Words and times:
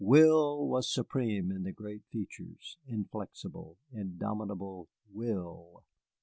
Will 0.03 0.67
was 0.67 0.91
supreme 0.91 1.51
in 1.51 1.61
the 1.61 1.71
great 1.71 2.01
features, 2.07 2.79
inflexible, 2.87 3.77
indomitable 3.91 4.87
will. 5.13 5.83